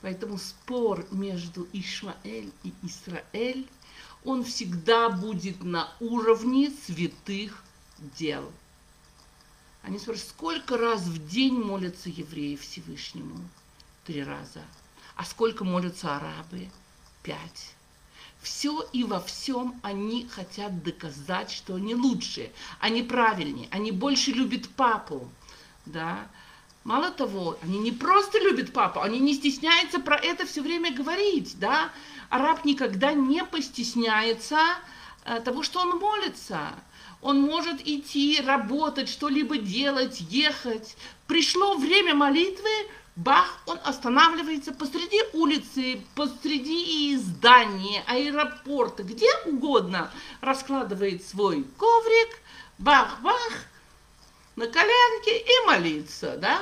[0.00, 3.68] Поэтому спор между Ишмаэль и Израиль,
[4.24, 7.62] он всегда будет на уровне святых
[8.18, 8.50] дел.
[9.82, 13.38] Они спрашивают, сколько раз в день молятся евреи Всевышнему?
[14.04, 14.62] Три раза.
[15.14, 16.68] А сколько молятся арабы?
[17.22, 17.74] Пять.
[18.40, 24.68] Все и во всем они хотят доказать, что они лучшие, они правильнее, они больше любят
[24.70, 25.30] папу.
[25.86, 26.28] Да?
[26.84, 31.58] Мало того, они не просто любят папу, они не стесняются про это все время говорить.
[31.58, 31.90] Да?
[32.30, 34.58] Араб никогда не постесняется
[35.24, 36.74] э, того, что он молится
[37.24, 40.94] он может идти, работать, что-либо делать, ехать.
[41.26, 42.68] Пришло время молитвы,
[43.16, 50.10] бах, он останавливается посреди улицы, посреди здания, аэропорта, где угодно,
[50.42, 52.38] раскладывает свой коврик,
[52.76, 53.52] бах-бах,
[54.56, 56.60] на коленке и молится, да?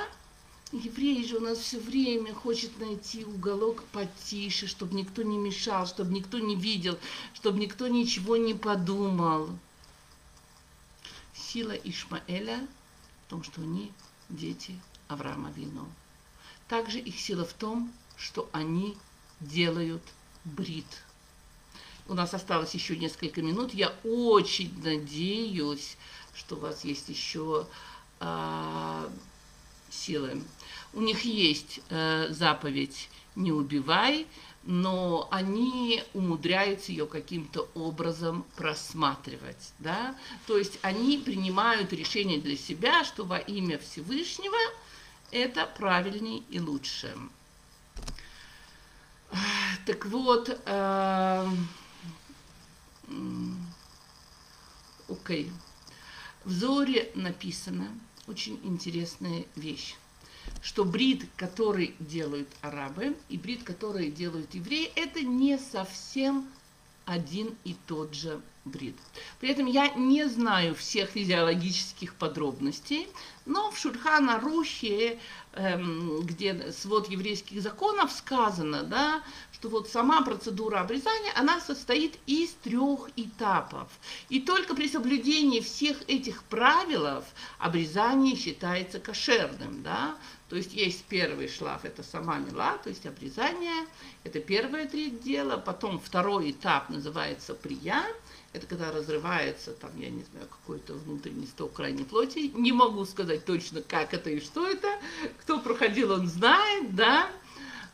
[0.73, 6.15] Еврей же у нас все время хочет найти уголок потише, чтобы никто не мешал, чтобы
[6.15, 6.99] никто не видел,
[7.35, 9.51] чтобы никто ничего не подумал
[11.53, 12.67] сила Ишмаэля
[13.27, 13.93] в том, что они
[14.31, 15.87] дети Авраама Вину.
[16.69, 18.97] Также их сила в том, что они
[19.41, 20.03] делают
[20.45, 20.87] брит.
[22.09, 23.75] У нас осталось еще несколько минут.
[23.75, 25.99] Я очень надеюсь,
[26.35, 27.67] что у вас есть еще
[28.21, 29.11] э,
[29.91, 30.43] силы.
[30.95, 34.27] У них есть э, заповедь «не убивай»,
[34.65, 40.15] но они умудряются ее каким-то образом просматривать, да,
[40.47, 44.57] то есть они принимают решение для себя, что во имя Всевышнего
[45.33, 47.13] это правильней и лучше.
[49.87, 51.49] Так вот, э,
[55.09, 55.53] окей, okay.
[56.45, 57.89] в Зоре написано
[58.29, 59.97] очень интересная вещь
[60.63, 66.49] что брит, который делают арабы, и брит, который делают евреи, это не совсем
[67.05, 68.97] один и тот же брит.
[69.41, 73.09] При этом я не знаю всех физиологических подробностей,
[73.45, 75.19] но в Шурхана Рухе,
[75.55, 79.23] эм, где свод еврейских законов сказано, да,
[79.53, 83.89] что вот сама процедура обрезания, она состоит из трех этапов.
[84.29, 87.25] И только при соблюдении всех этих правил
[87.59, 89.83] обрезание считается кошерным.
[89.83, 90.17] Да?
[90.53, 93.87] То есть есть первый шлаф, это сама мила, то есть обрезание,
[94.23, 95.57] это первое треть дела.
[95.57, 98.05] Потом второй этап называется прия,
[98.53, 102.51] это когда разрывается, там, я не знаю, какой-то внутренний сток крайней плоти.
[102.55, 104.91] Не могу сказать точно, как это и что это.
[105.41, 107.31] Кто проходил, он знает, да.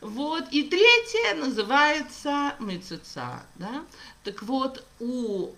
[0.01, 0.43] Вот.
[0.51, 3.41] И третье называется мецеца.
[3.55, 3.85] Да?
[4.25, 5.53] Так вот, у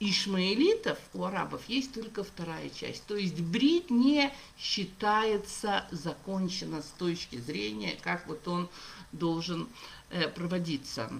[0.00, 3.04] ишмаэлитов, у арабов, есть только вторая часть.
[3.06, 8.68] То есть брит не считается закончено с точки зрения, как вот он
[9.12, 9.68] должен
[10.10, 11.10] э, проводиться.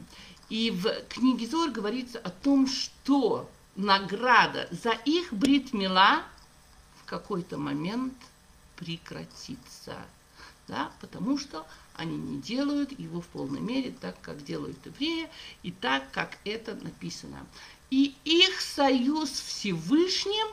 [0.48, 6.22] И в книге Зор говорится о том, что награда за их брит мила
[7.00, 8.14] в какой-то момент
[8.76, 9.96] прекратится.
[10.66, 11.66] Да, потому что
[11.96, 15.28] они не делают его в полной мере так, как делают евреи,
[15.62, 17.46] и так, как это написано.
[17.90, 20.46] И их союз Всевышним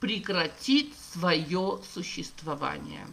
[0.00, 3.06] прекратит свое существование.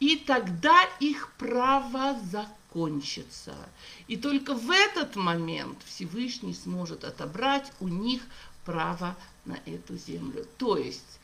[0.00, 3.54] И тогда их право закончится.
[4.08, 8.22] И только в этот момент Всевышний сможет отобрать у них
[8.64, 10.46] право на эту землю.
[10.58, 11.20] То есть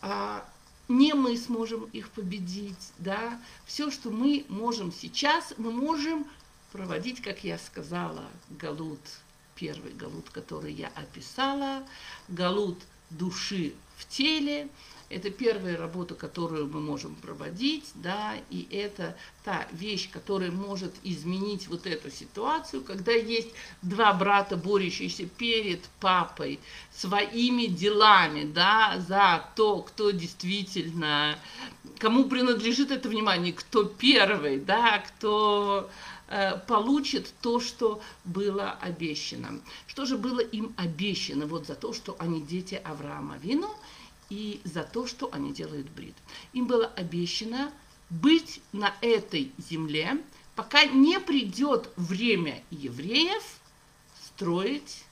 [0.00, 0.46] а,
[0.88, 6.26] не мы сможем их победить, да, все, что мы можем сейчас, мы можем
[6.72, 9.00] проводить, как я сказала, галут,
[9.54, 11.86] первый галут, который я описала,
[12.28, 12.78] галут
[13.10, 14.68] души в теле,
[15.14, 21.68] это первая работа, которую мы можем проводить, да, и это та вещь, которая может изменить
[21.68, 23.48] вот эту ситуацию, когда есть
[23.82, 26.58] два брата, борющиеся перед папой
[26.92, 31.38] своими делами, да, за то, кто действительно,
[31.98, 35.90] кому принадлежит это внимание, кто первый, да, кто
[36.26, 39.60] э, получит то, что было обещано.
[39.86, 41.46] Что же было им обещано?
[41.46, 43.70] Вот за то, что они дети Авраама Вину–
[44.30, 46.14] и за то, что они делают брит.
[46.52, 47.72] Им было обещано
[48.10, 50.22] быть на этой земле,
[50.54, 53.42] пока не придет время евреев
[54.24, 55.04] строить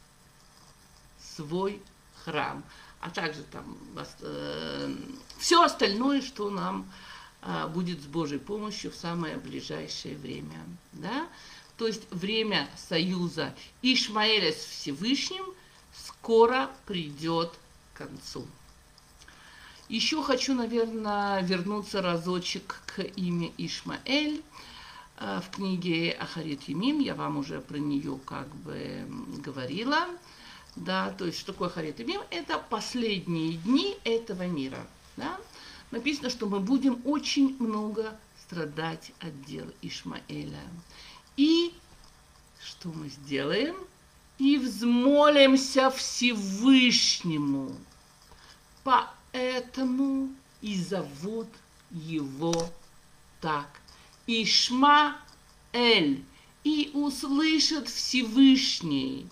[1.36, 1.80] свой
[2.24, 2.62] храм,
[3.00, 3.76] а также там
[4.20, 4.94] э,
[5.38, 6.90] все остальное, что нам
[7.42, 10.58] э, будет с Божьей помощью в самое ближайшее время.
[10.92, 11.28] Да?
[11.76, 15.44] То есть время союза Ишмаэля с Всевышним
[15.92, 17.52] скоро придет
[17.92, 18.46] к концу.
[19.92, 24.42] Еще хочу, наверное, вернуться разочек к имя Ишмаэль.
[25.18, 29.06] Э, в книге Ахарит Юмим я вам уже про нее как бы
[29.44, 30.06] говорила.
[30.76, 32.22] Да, то есть, что такое Ахарит Юмим?
[32.30, 34.78] Это последние дни этого мира.
[35.18, 35.38] Да?
[35.90, 40.62] Написано, что мы будем очень много страдать от дела Ишмаэля.
[41.36, 41.74] И
[42.64, 43.76] что мы сделаем?
[44.38, 47.76] И взмолимся Всевышнему
[48.84, 50.30] по Этому
[50.60, 51.48] и зовут
[51.90, 52.70] его
[53.40, 53.68] так.
[54.26, 55.16] Ишма
[55.72, 56.24] Эль.
[56.64, 59.28] И услышит Всевышний.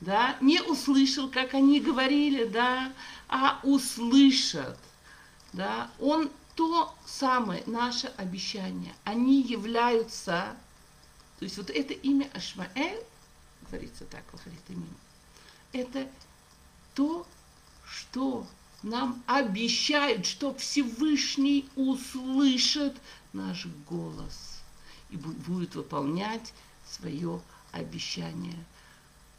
[0.00, 2.92] Да, не услышал, как они говорили, да,
[3.28, 4.78] а услышат.
[5.52, 8.94] Да, он то самое, наше обещание.
[9.04, 10.56] Они являются,
[11.38, 13.02] то есть вот это имя Ашмаэль,
[13.70, 14.86] говорится так, говорит имя,
[15.72, 16.08] это
[16.94, 17.26] то,
[17.86, 18.46] что
[18.82, 22.96] нам обещают, что Всевышний услышит
[23.32, 24.60] наш голос
[25.10, 26.52] и будет выполнять
[26.86, 28.64] свое обещание.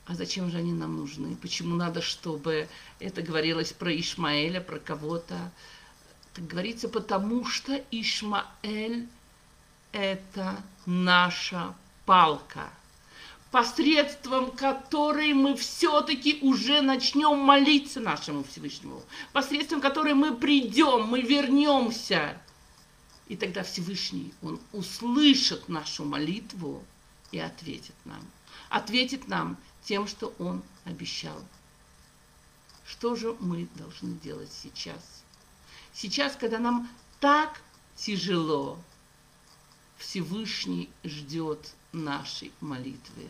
[0.05, 1.35] А зачем же они нам нужны?
[1.37, 2.67] Почему надо, чтобы
[2.99, 5.51] это говорилось про Ишмаэля, про кого-то?
[6.33, 9.07] Так говорится, потому что Ишмаэль–
[9.91, 11.73] это наша
[12.05, 12.69] палка–
[13.53, 22.35] посредством которой мы все-таки уже начнем молиться нашему Всевышнему, посредством которой мы придем, мы вернемся.
[23.27, 26.83] И тогда Всевышний, Он услышит нашу молитву
[27.31, 28.25] и ответит нам.
[28.69, 31.39] Ответит нам тем, что Он обещал.
[32.87, 35.23] Что же мы должны делать сейчас?
[35.93, 36.89] Сейчас, когда нам
[37.19, 37.61] так
[37.95, 38.79] тяжело,
[39.99, 43.27] Всевышний ждет нашей молитвы.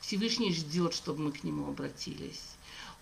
[0.00, 2.56] Всевышний ждет, чтобы мы к Нему обратились.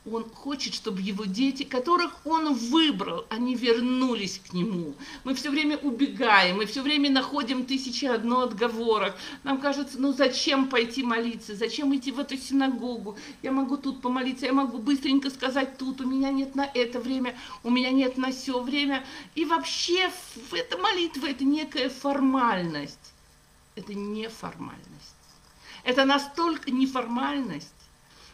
[0.09, 4.95] Он хочет, чтобы его дети, которых он выбрал, они вернулись к нему.
[5.25, 9.17] Мы все время убегаем, мы все время находим тысячи одно отговорок.
[9.43, 13.17] Нам кажется, ну зачем пойти молиться, зачем идти в эту синагогу?
[13.43, 17.37] Я могу тут помолиться, я могу быстренько сказать тут, у меня нет на это время,
[17.65, 19.05] у меня нет на все время.
[19.35, 20.09] И вообще
[20.53, 23.16] эта молитва– это некая формальность.
[23.77, 25.15] Это не формальность.
[25.85, 27.73] Это настолько неформальность,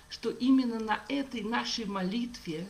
[0.09, 2.69] что именно на этой нашей молитве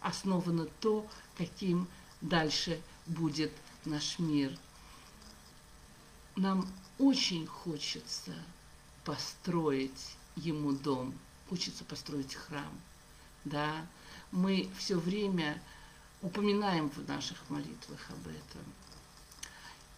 [0.00, 1.06] основано то,
[1.36, 1.86] каким
[2.20, 3.52] дальше будет
[3.84, 4.56] наш мир.
[6.34, 6.68] Нам
[6.98, 8.34] очень хочется
[9.04, 11.14] построить ему дом,
[11.48, 12.80] хочется построить храм.
[13.44, 13.86] Да?
[14.32, 15.62] Мы все время
[16.22, 18.64] упоминаем в наших молитвах об этом.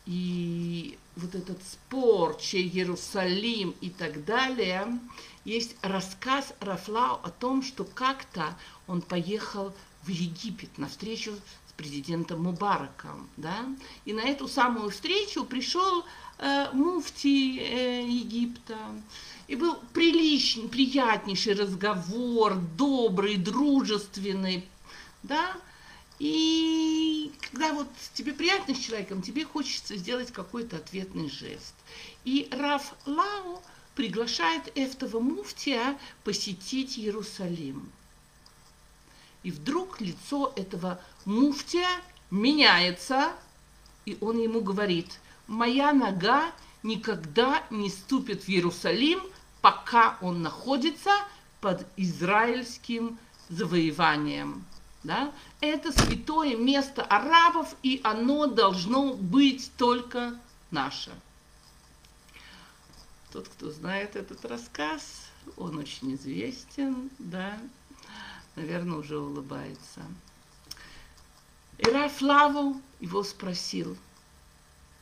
[0.07, 4.99] И вот этот спор, чей Иерусалим и так далее,
[5.45, 8.57] есть рассказ Рафлау о том, что как-то
[8.87, 11.33] он поехал в Египет на встречу
[11.69, 13.67] с президентом Мубараком, да,
[14.05, 16.05] и на эту самую встречу пришел
[16.39, 18.79] э, муфти э, Египта,
[19.49, 24.69] и был приличный, приятнейший разговор, добрый, дружественный,
[25.23, 25.57] да,
[26.19, 31.75] и когда вот тебе приятно с человеком, тебе хочется сделать какой-то ответный жест.
[32.25, 33.63] И Раф Лау
[33.95, 37.91] приглашает этого муфтия посетить Иерусалим.
[39.43, 41.89] И вдруг лицо этого муфтия
[42.31, 43.33] меняется,
[44.05, 46.53] и он ему говорит, моя нога
[46.83, 49.21] никогда не ступит в Иерусалим,
[49.61, 51.11] пока он находится
[51.61, 54.65] под израильским завоеванием.
[55.05, 55.33] Да?
[55.61, 60.39] Это святое место арабов, и оно должно быть только
[60.71, 61.13] наше.
[63.33, 67.59] Тот, кто знает этот рассказ, он очень известен, да,
[68.57, 70.03] наверное, уже улыбается.
[71.79, 73.97] И Раф Лаву его спросил.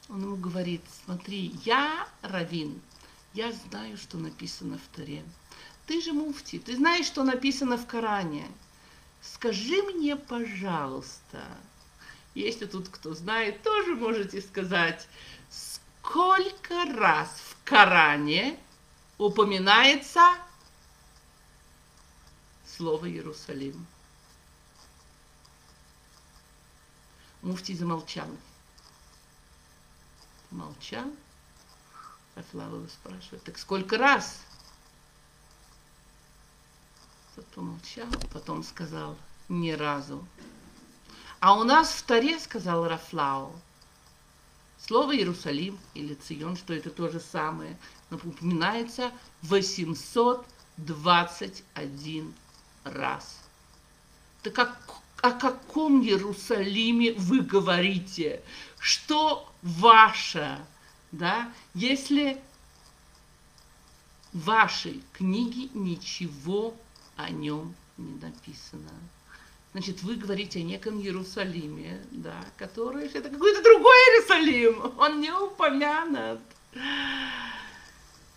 [0.08, 2.80] Он ему говорит, смотри, я равин,
[3.32, 5.24] я знаю, что написано в Таре.
[5.86, 8.46] Ты же муфти, ты знаешь, что написано в Коране.
[9.34, 11.44] Скажи мне, пожалуйста,
[12.34, 15.08] если тут кто знает, тоже можете сказать,
[15.50, 18.58] сколько раз в Коране
[19.18, 20.20] упоминается
[22.76, 23.86] слово Иерусалим?
[27.42, 28.28] Муфти замолчал.
[30.50, 31.10] Молчал.
[32.34, 34.40] Афлава спрашивает, так сколько раз?
[37.36, 39.18] Тот помолчал, потом сказал,
[39.50, 40.26] ни разу.
[41.38, 43.52] А у нас в Таре, сказал Рафлау,
[44.78, 47.78] слово Иерусалим или Цион, что это то же самое,
[48.08, 49.12] но упоминается
[49.42, 52.34] 821
[52.84, 53.38] раз.
[54.42, 54.80] Так
[55.20, 58.42] о каком Иерусалиме вы говорите?
[58.78, 60.58] Что ваше?
[61.12, 61.52] Да?
[61.74, 62.40] Если
[64.32, 66.74] в вашей книге ничего
[67.16, 68.90] о нем не написано.
[69.72, 76.40] Значит, вы говорите о неком Иерусалиме, да, который это какой-то другой Иерусалим, он не упомянут.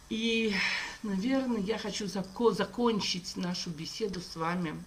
[0.09, 0.53] И,
[1.03, 4.83] наверное, я хочу зако- закончить нашу беседу с вами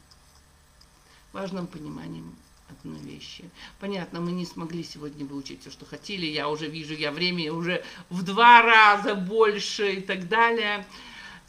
[1.33, 2.37] важным пониманием
[2.69, 3.49] одной вещи.
[3.81, 6.27] Понятно, мы не смогли сегодня выучить все, что хотели.
[6.27, 10.87] Я уже вижу, я времени уже в два раза больше и так далее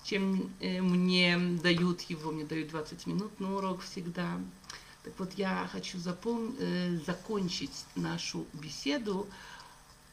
[0.04, 4.39] чем э, мне дают его, мне дают 20 минут на урок всегда.
[5.04, 6.56] Так вот, я хочу запом...
[6.60, 9.28] э, закончить нашу беседу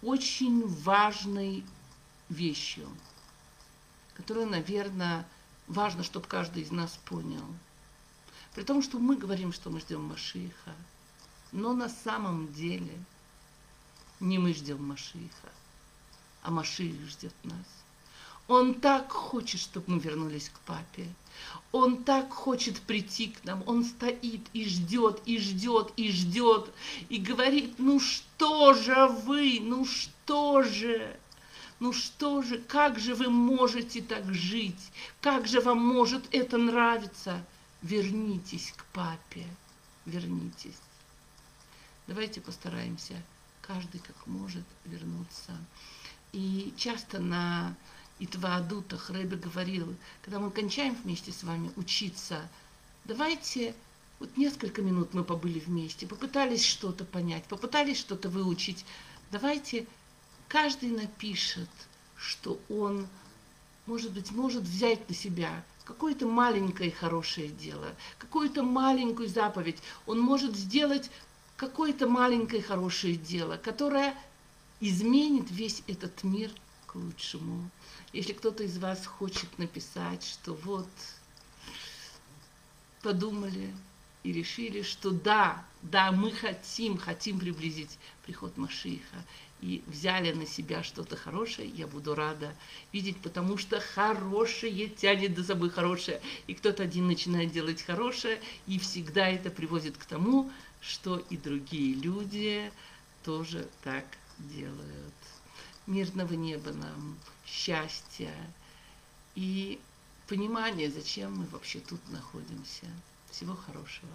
[0.02, 1.64] очень важной
[2.28, 2.88] вещью,
[4.14, 5.26] которую, наверное,
[5.66, 7.44] важно, чтобы каждый из нас понял.
[8.54, 10.74] При том, что мы говорим, что мы ждем Машиха,
[11.52, 12.92] но на самом деле
[14.20, 15.50] не мы ждем Машиха,
[16.42, 17.66] а Маших ждет нас.
[18.50, 21.06] Он так хочет, чтобы мы вернулись к папе.
[21.70, 23.62] Он так хочет прийти к нам.
[23.64, 26.68] Он стоит и ждет, и ждет, и ждет.
[27.08, 31.16] И говорит, ну что же вы, ну что же?
[31.78, 34.90] Ну что же, как же вы можете так жить?
[35.20, 37.46] Как же вам может это нравиться?
[37.82, 39.46] Вернитесь к папе,
[40.06, 40.80] вернитесь.
[42.08, 43.14] Давайте постараемся,
[43.62, 45.52] каждый как может, вернуться.
[46.32, 47.76] И часто на
[48.20, 52.48] и Тваадутах Рэбе говорил, когда мы кончаем вместе с вами учиться,
[53.06, 53.74] давайте
[54.20, 58.84] вот несколько минут мы побыли вместе, попытались что-то понять, попытались что-то выучить.
[59.32, 59.86] Давайте
[60.48, 61.70] каждый напишет,
[62.16, 63.08] что он,
[63.86, 69.78] может быть, может взять на себя какое-то маленькое хорошее дело, какую-то маленькую заповедь.
[70.06, 71.10] Он может сделать
[71.56, 74.14] какое-то маленькое хорошее дело, которое
[74.80, 76.50] изменит весь этот мир
[76.86, 77.70] к лучшему.
[78.12, 80.88] Если кто-то из вас хочет написать, что вот
[83.02, 83.72] подумали
[84.22, 89.24] и решили, что да, да, мы хотим, хотим приблизить приход Машиха,
[89.62, 92.54] и взяли на себя что-то хорошее, я буду рада
[92.92, 96.20] видеть, потому что хорошее тянет за собой хорошее.
[96.46, 100.50] И кто-то один начинает делать хорошее, и всегда это приводит к тому,
[100.80, 102.72] что и другие люди
[103.22, 104.06] тоже так
[104.38, 105.14] делают
[105.86, 107.18] мирного неба нам,
[107.50, 108.32] счастья
[109.34, 109.80] и
[110.28, 112.86] понимания, зачем мы вообще тут находимся.
[113.30, 114.12] Всего хорошего.